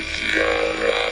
[0.00, 1.09] is your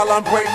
[0.00, 0.49] while I'm waiting.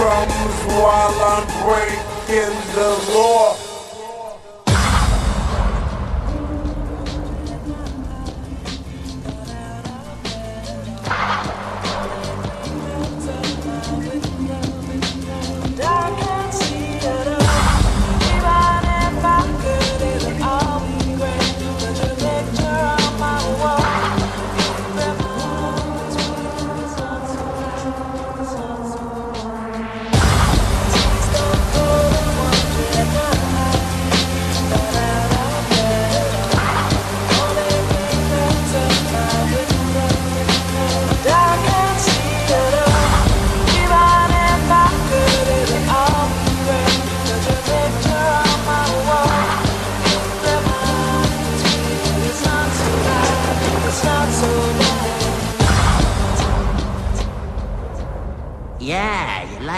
[0.00, 3.69] drums while I'm breaking the law.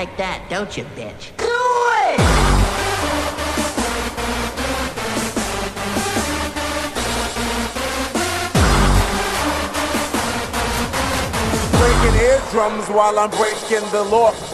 [0.03, 1.31] like that, don't you, bitch?
[1.39, 2.19] Do it!
[11.79, 14.52] breaking eardrums while I'm breaking the law.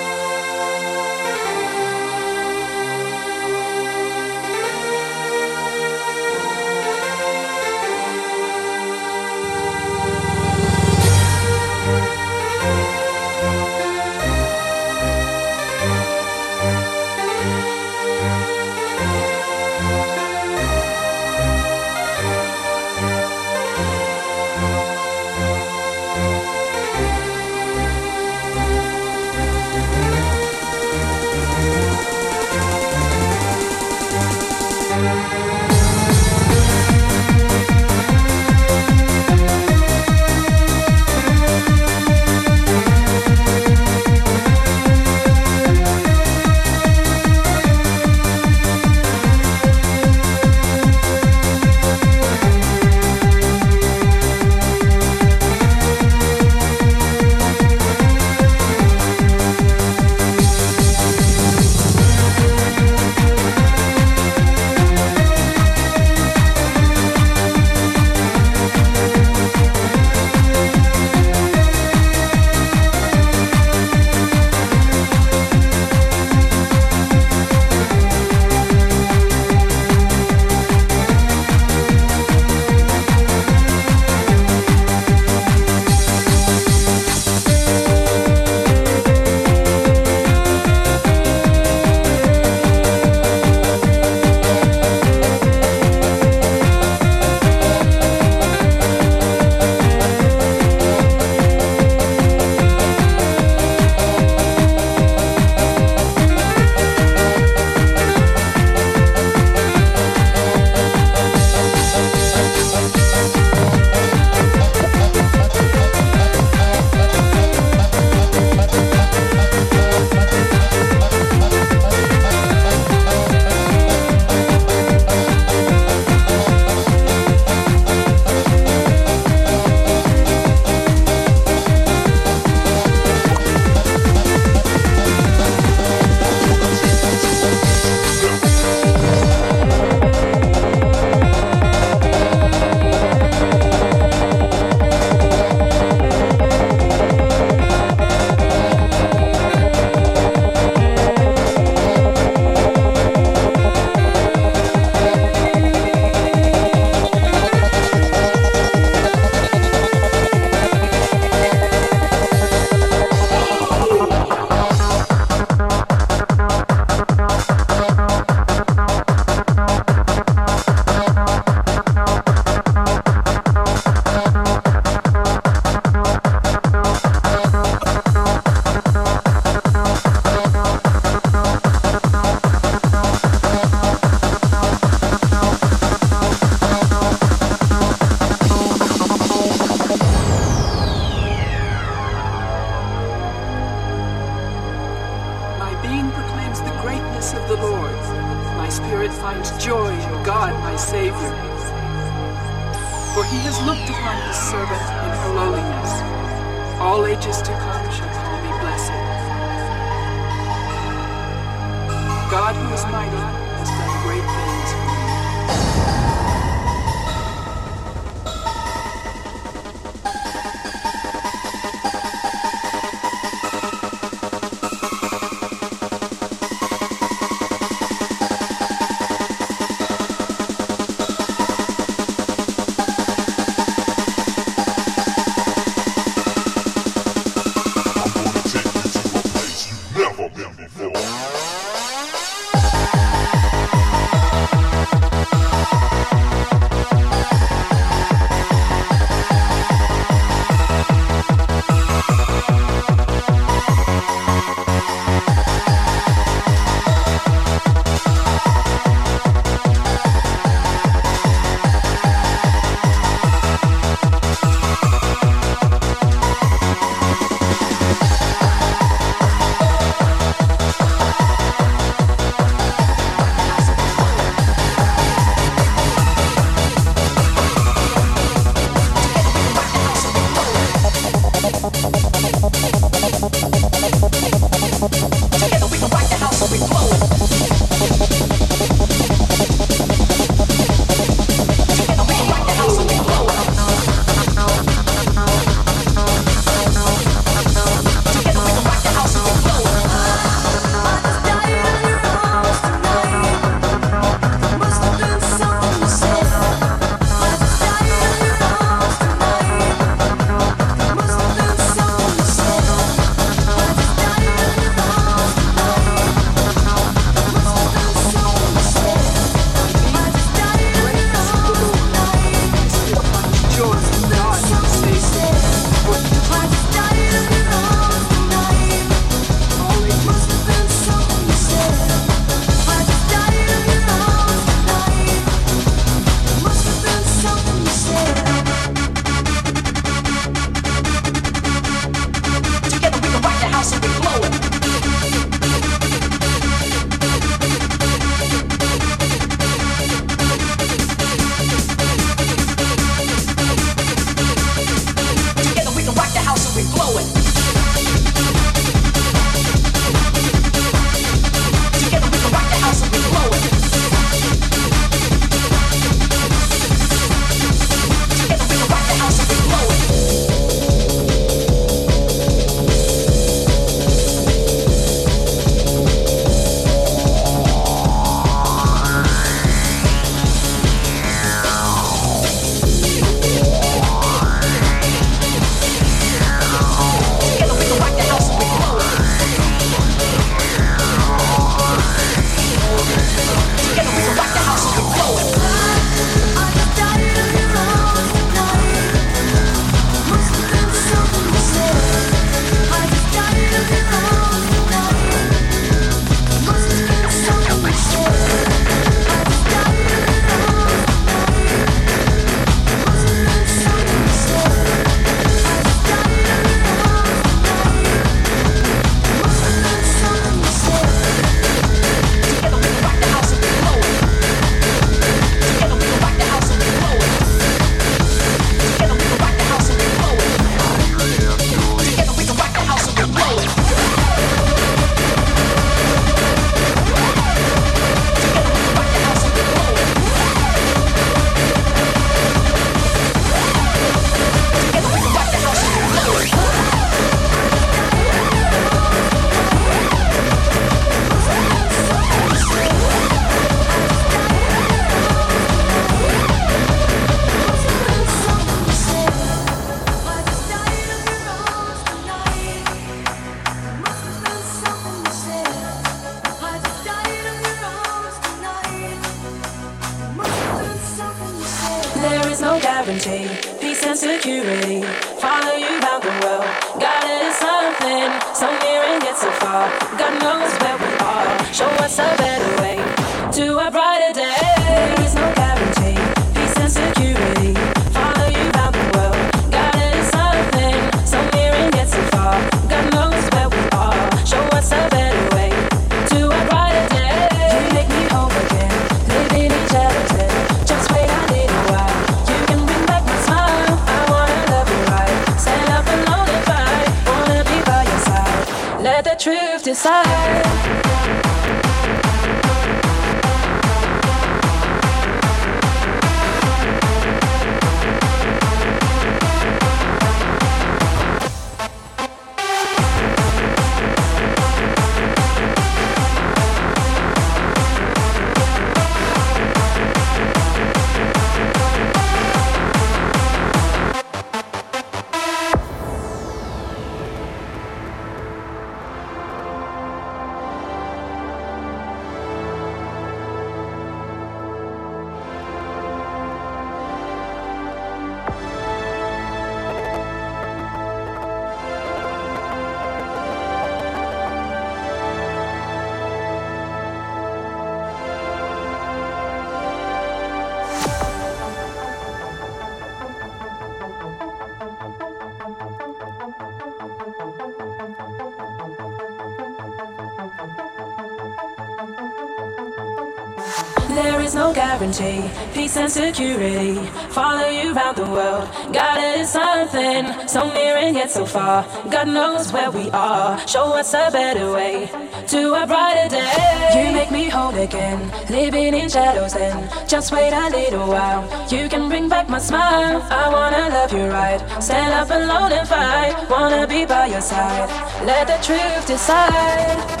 [575.61, 576.73] Peace and security.
[577.09, 578.49] Follow you round the world.
[578.73, 581.63] God is something, so near and yet so far.
[581.91, 583.37] God knows where we are.
[583.47, 584.89] Show us a better way
[585.27, 586.33] to a brighter day.
[586.77, 589.33] You make me whole again, living in shadows.
[589.33, 591.23] Then just wait a little while.
[591.53, 592.99] You can bring back my smile.
[593.11, 594.41] I wanna love you right.
[594.63, 596.15] Stand up alone and fight.
[596.27, 597.69] Wanna be by your side.
[598.03, 600.00] Let the truth decide.